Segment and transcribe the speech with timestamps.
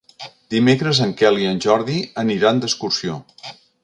[0.53, 3.19] Dimecres en Quel i en Jordi aniran d'excursió.